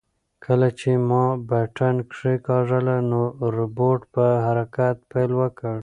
کله 0.45 0.67
چې 0.79 0.89
ما 1.09 1.23
بټن 1.49 1.95
کېکاږله 2.11 2.97
نو 3.09 3.21
روبوټ 3.55 3.99
په 4.13 4.25
حرکت 4.45 4.97
پیل 5.11 5.31
وکړ. 5.41 5.77